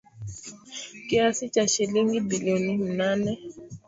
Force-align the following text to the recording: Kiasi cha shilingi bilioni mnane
Kiasi 1.09 1.49
cha 1.49 1.67
shilingi 1.67 2.19
bilioni 2.21 2.77
mnane 2.77 3.37